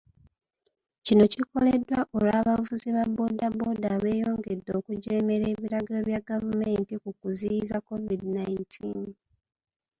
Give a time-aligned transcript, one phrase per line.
[1.05, 9.03] Kino kikoleddwa olw'abavuzi ba boda boda abeeyongedde okujeemera ebiragiro bya gavumenti ku kuziyiza COVID nineteen